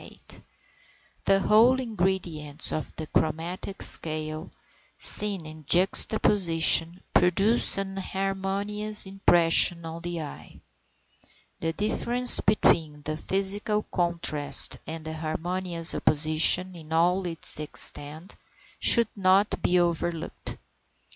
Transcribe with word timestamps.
The 1.25 1.41
whole 1.41 1.79
ingredients 1.79 2.71
of 2.71 2.91
the 2.95 3.05
chromatic 3.05 3.83
scale, 3.83 4.49
seen 4.97 5.45
in 5.45 5.63
juxtaposition, 5.67 7.01
produce 7.13 7.77
an 7.77 7.97
harmonious 7.97 9.05
impression 9.05 9.85
on 9.85 10.01
the 10.01 10.21
eye. 10.23 10.59
The 11.59 11.73
difference 11.73 12.39
between 12.39 13.03
the 13.03 13.15
physical 13.15 13.83
contrast 13.83 14.79
and 14.87 15.05
harmonious 15.05 15.93
opposition 15.93 16.75
in 16.75 16.91
all 16.91 17.27
its 17.27 17.59
extent 17.59 18.37
should 18.79 19.09
not 19.15 19.61
be 19.61 19.77
overlooked. 19.79 20.57